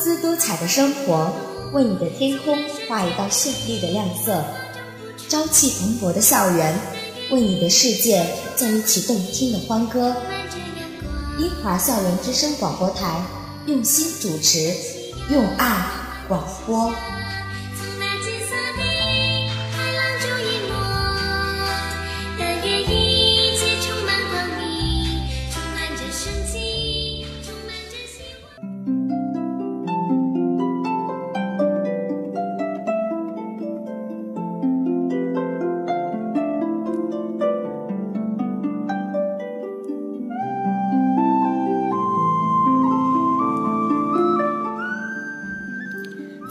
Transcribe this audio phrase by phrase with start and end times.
[0.00, 1.30] 姿多彩的生活，
[1.72, 2.56] 为你的天空
[2.88, 4.42] 画一道绚丽的亮色；
[5.28, 6.74] 朝气蓬勃的校园，
[7.30, 8.24] 为你的世界
[8.56, 10.16] 奏一曲动听的欢歌。
[11.38, 13.22] 英华校园之声广播台，
[13.66, 14.74] 用心主持，
[15.30, 15.84] 用爱
[16.26, 16.90] 广播。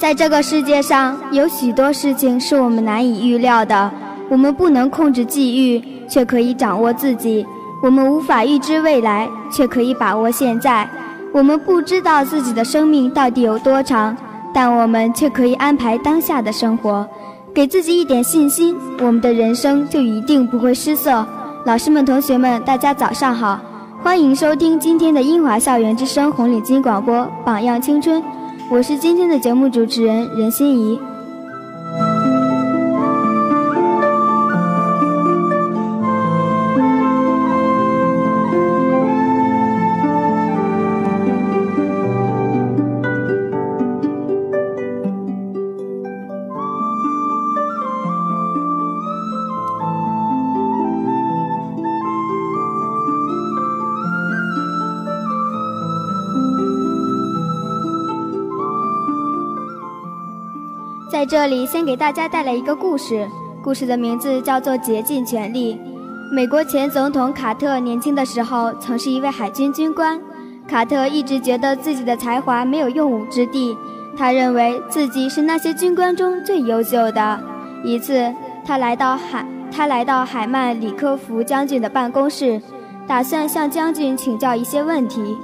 [0.09, 3.91] 在这个世界上，有许多事情是我们难以预料的。
[4.27, 7.45] 我们不能控制际遇，却可以掌握自己；
[7.83, 10.89] 我们无法预知未来，却可以把握现在。
[11.31, 14.17] 我们不知道自己的生命到底有多长，
[14.51, 17.07] 但我们却可以安排当下的生活。
[17.53, 21.23] 给自己一点信心，我们的人生就一定不会失色。
[21.67, 23.59] 老师们、同学们，大家早上好，
[24.01, 28.19] 欢迎收听今天的英华校园之声红领巾广播，榜样青春。
[28.71, 31.08] 我是今天的节目主持人任心怡。
[61.29, 63.29] 这里，先给大家带来一个故事。
[63.61, 65.75] 故事的名字叫做《竭尽全力》。
[66.33, 70.19] 美国前总统卡特年轻的时候曾是一位海军军官。
[70.67, 73.77] 卡特一直觉得自己的才华没有用武之地，
[74.17, 77.39] 他认为自己是那些军官中最优秀的。
[77.83, 78.33] 一次，
[78.65, 82.59] 他来到海，他来到海曼里科夫将军的办公室，
[83.07, 85.37] 打算向将军请教一些问题。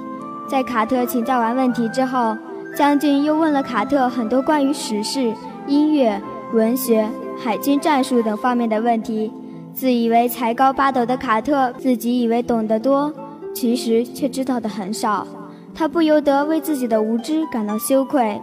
[0.48, 2.36] 在卡特请教完问题之后，
[2.74, 5.32] 将军又问了卡特很多关于时事。
[5.66, 6.20] 音乐、
[6.52, 9.30] 文学、海军战术等方面的问题，
[9.74, 13.12] 自以为才高八斗的卡特，自己以为懂得多，
[13.54, 15.26] 其实却知道的很少。
[15.74, 18.40] 他不由得为自己的无知感到羞愧。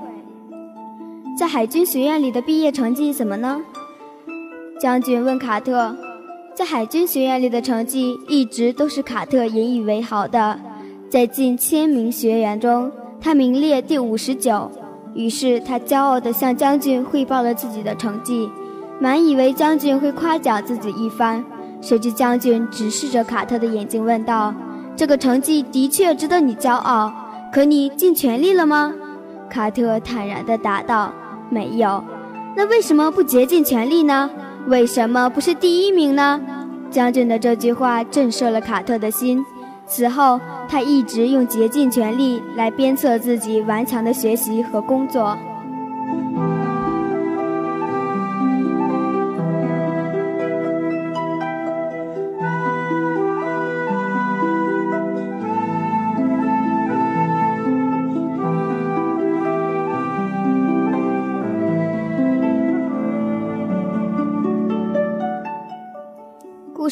[1.38, 3.60] 在海军学院里的毕业成绩怎么呢？
[4.80, 5.96] 将军问卡特。
[6.54, 10.60] 在海军学院里的成绩一直都是卡特引以为豪的，
[11.10, 14.70] 在近千名学员中，他名列第五十九。
[15.14, 18.50] 于是他骄傲地向将军汇报了自己的成绩，
[19.00, 21.44] 满以为将军会夸奖自己一番。
[21.82, 24.54] 谁知将军直视着卡特的眼睛问道
[24.96, 27.14] ：“这个成绩的确值得你骄傲，
[27.52, 28.94] 可你尽全力了吗？”
[29.50, 31.14] 卡特坦然地答道
[31.52, 32.04] ：“没有。”
[32.56, 34.30] 那为什么不竭尽全力呢？
[34.68, 36.40] 为什么不是第一名呢？
[36.90, 39.44] 将军的这句话震慑了卡特的心。
[39.96, 45.38] 此后，他一直用竭尽全力来鞭策自己顽强的学习和工作。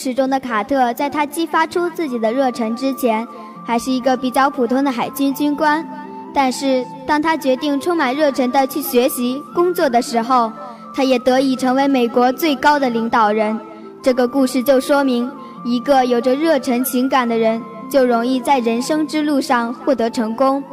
[0.01, 3.27] 故事中的卡特，在他激发出自己的热忱之前，
[3.63, 5.87] 还是一个比较普通的海军军官。
[6.33, 10.51] 但是，当他决定充满热忱地去学习、工作的时候，
[10.91, 13.55] 他也得以成为美国最高的领导人。
[14.01, 15.31] 这个故事就说明，
[15.63, 20.63] 一个有着热忱情感的人，就容易在人生之路上获得成功。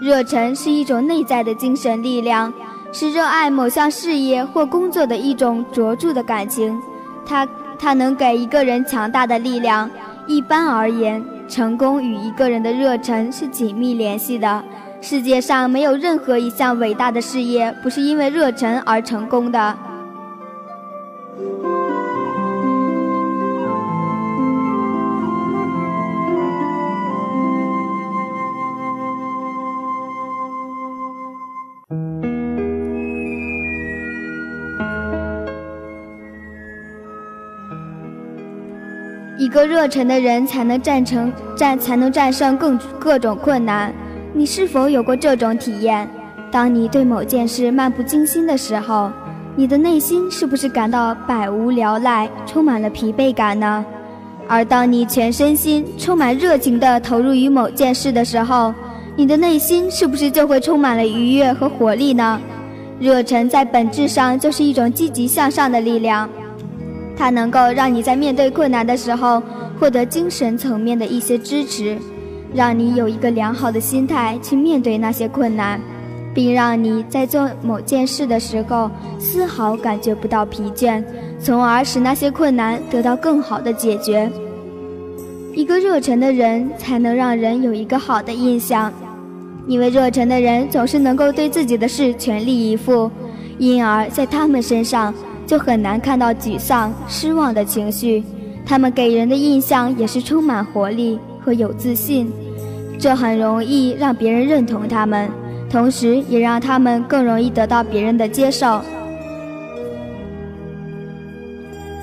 [0.00, 2.50] 热忱是一种内在的精神力量，
[2.94, 6.80] 是热爱某项事业或工作的一种卓著的感情。
[7.26, 7.46] 它。
[7.80, 9.90] 它能给一个人强大的力量。
[10.26, 14.62] 一般而言，成功与一个人的热忱是紧密联系的。
[15.00, 19.76] 世界上没有任何一项伟大的事业不是因为热忱而成功的。
[39.50, 43.92] 一个热忱的人才能战成战，才能战胜更各种困难。
[44.32, 46.08] 你是否有过这种体验？
[46.52, 49.10] 当你对某件事漫不经心的时候，
[49.56, 53.84] 你的内心是不是感到百无聊赖，充满了疲惫感呢？
[54.46, 58.72] 而当你全身心充满热情地投入于某件事的时候，
[59.16, 62.40] 你的内心是不是就会充满了愉悦和活力呢？
[63.00, 66.30] 热忱在本质上就是一种积极向上的力量，
[67.20, 69.42] 它能够让你在面对困难的时候
[69.78, 71.98] 获得精神层面的一些支持，
[72.54, 75.78] 让你有一个良好的心态去面对那些困难，
[76.32, 81.04] 并让你在做某件事的时候丝毫感觉不到疲倦，
[81.38, 84.32] 从而使那些困难得到更好的解决。
[85.54, 88.90] 一个热忱的人才能让人有一个好的印象。
[89.66, 93.10] 因为热忱的人总是能够对自己的事全力以赴，
[93.58, 95.14] 因而在他们身上
[95.50, 98.22] 就很难看到沮丧、失望的情绪。
[98.64, 102.30] 他们给人的印象也是充满活力和有自信，
[103.00, 105.28] 这很容易让别人认同他们，
[105.68, 108.80] 同时也让他们更容易得到别人的接受。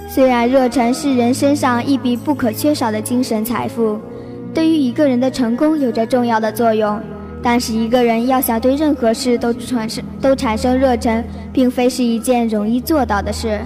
[0.09, 3.97] 虽然热忱是人身上一笔不可缺少的精神财富，
[4.53, 6.99] 对于一个人的成功有着重要的作用。
[7.41, 11.23] 但是一个人要想对任何事都产生都产生热忱，
[11.53, 13.59] 并非是一件容易做到的事。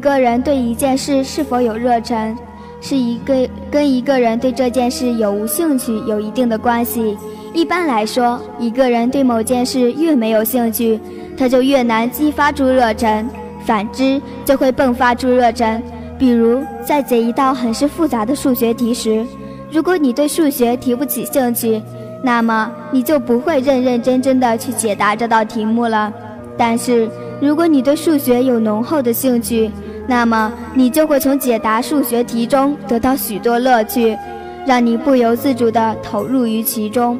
[0.00, 2.34] 个人对一件事是否有热忱，
[2.80, 7.16] 是一个跟一个人对这件事有无兴趣有一定的关系。
[7.52, 10.98] 一般来说，一个人对某件事越没有兴趣，
[11.36, 13.24] 他就越难激发出热忱；
[13.66, 15.82] 反之，就会迸发出热忱。
[16.18, 19.24] 比如，在解一道很是复杂的数学题时，
[19.70, 21.82] 如果你对数学提不起兴趣，
[22.22, 26.12] 那么你就不会认认真真的去解答这道题目了。
[26.56, 27.08] 但是，
[27.40, 29.70] 如果你对数学有浓厚的兴趣，
[30.10, 34.18] 那么，你就会从解答数学题中得到许多乐趣，
[34.66, 37.16] 让你不由自主地投入于其中。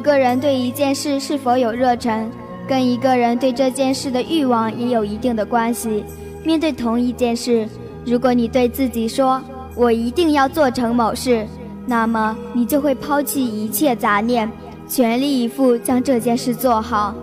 [0.00, 2.26] 一个人对一件事是否有热忱，
[2.66, 6.02] 跟一个人对这件事的欲望也有一定的关系。
[6.42, 7.68] 面对同一件事，
[8.06, 9.42] 如果你对自己说
[9.76, 11.46] “我一定要做成某事”，
[11.84, 14.50] 那么你就会抛弃一切杂念，
[14.88, 17.14] 全力以赴将这件事做好。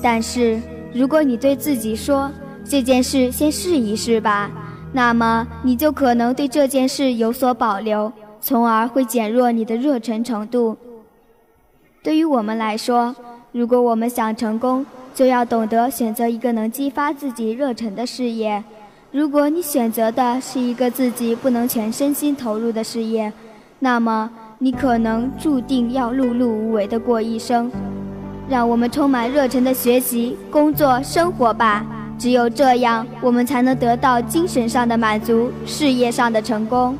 [0.00, 0.62] 但是，
[0.94, 2.30] 如果你对自己说
[2.64, 4.48] “这件事先试一试吧”，
[4.94, 10.78] 那么你就可能对这件事有所保留，从而会减弱你的热忱程度。
[12.02, 13.14] 对于我们来说，
[13.52, 18.64] 如果我们想成功，就要懂得选择一个能激发自己热忱的事业。
[19.12, 23.30] 如果你选择的是一个自己不能全身心投入的事业，
[23.80, 24.30] 那么
[24.60, 27.70] 你可能注定要碌碌无为的过一生。
[28.48, 31.84] 让我们充满热忱的学习、工作、生活吧。
[32.18, 36.96] 只有这样，我们才能得到精神上的满足，事业上的成功。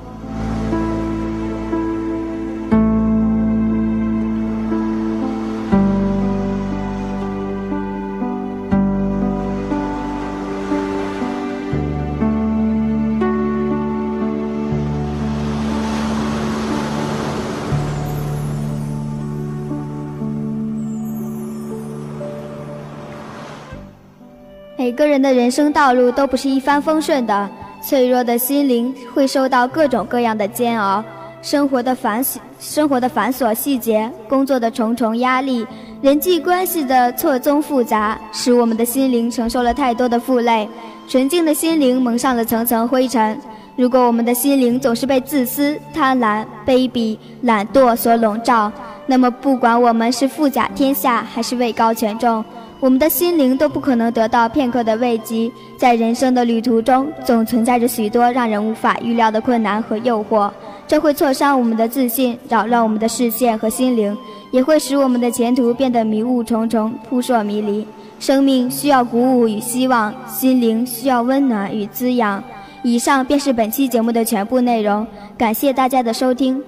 [25.11, 27.50] 人的人生道路都不是一帆风顺的，
[27.83, 31.02] 脆弱的心灵会受到各种各样的煎熬，
[31.43, 35.67] 生活的繁琐生活的繁琐细节，工作的重重压力，
[36.00, 40.69] 人际关系的错综复杂，使我们的心灵承受了太多的负累，
[41.09, 43.37] 纯净的心灵蒙上了层层灰尘。
[43.76, 48.71] 如果我们的心灵总是被自私、贪婪、卑鄙、懒惰所笼罩，
[49.07, 52.45] 那么不管我们是富甲天下，还是位高权重。
[52.80, 60.50] 我们的心灵都不可能得到片刻的慰藉，在人生的旅途中，总存在着许多让人无法预料的困难和诱惑，
[60.87, 64.16] 这会挫伤我们的自信，扰乱我们的视线和心灵，
[64.50, 67.87] 也会使我们的前途变得迷雾重重、扑朔迷离。
[68.18, 72.42] 生命需要鼓舞与希望，心灵需要温暖与滋养。
[72.82, 75.06] 以上便是本期节目的全部内容，
[75.37, 76.62] 感谢大家的收听。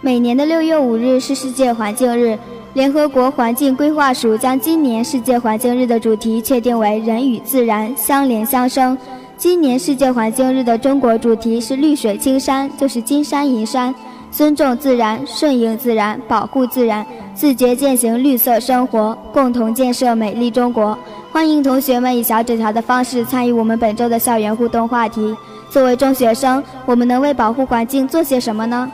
[0.00, 2.38] 每年的六月五日是世界环境日。
[2.74, 8.96] 联合国环境规划署将今年世界环境日的主题确定为“人与自然相连相生”。
[9.36, 13.94] 今年世界环境日的中国主题是“绿水青山就是金山银山”。
[14.32, 20.96] 尊重自然，顺应自然，保护自然，自觉践行绿色生活，共同建设美丽中国。
[21.30, 25.36] 欢迎同学们以小纸条的方式参与我们本周的校园互动话题。
[25.68, 28.90] 作为中学生，我们能为保护环境做些什么呢？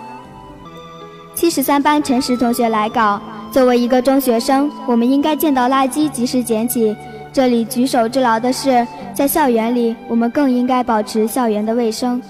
[1.37, 3.21] 七十三班陈实同学来稿：
[3.59, 6.97] 作为一个中学生，我们应该见到垃圾及时捡起。
[7.33, 12.23] 这里举手之劳的是，在校园里，我们更应该保持校园的卫生。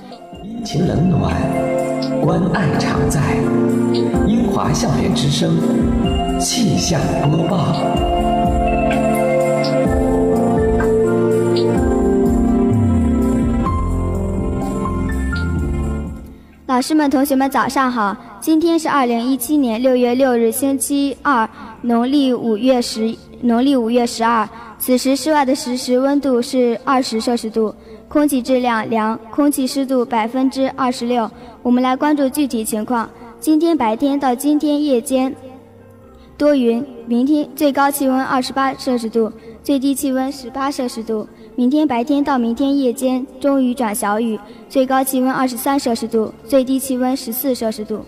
[0.43, 1.35] 阴晴冷暖，
[2.23, 3.21] 关爱常在。
[4.27, 5.51] 英华校园之声，
[6.41, 6.99] 气象
[7.31, 7.75] 播报。
[16.65, 18.17] 老师们、同学们，早上好！
[18.41, 21.49] 今天是二零一七年六月六日，星期二，
[21.83, 24.49] 农历五月十，农历五月十二。
[24.79, 27.75] 此时室外的实时温度是二十摄氏度，
[28.07, 31.29] 空气质量良，空气湿度百分之二十六。
[31.65, 33.11] 我们来关注具体情况。
[33.41, 35.35] 今天白天到今天夜间
[36.37, 39.33] 多云，明天最高气温二十八摄氏度，
[39.65, 41.27] 最低气温十八摄氏度。
[41.57, 48.05] 明天白天到明天夜间中雨转小雨，最高气温二十三摄氏度，最低气温十四摄氏度。